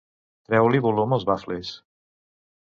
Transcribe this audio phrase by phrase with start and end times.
[0.47, 1.75] Treu-li volum als bafles.